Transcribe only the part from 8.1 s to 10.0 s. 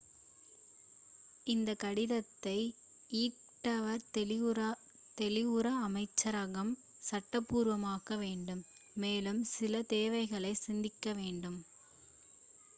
வேண்டும் மேலும் சில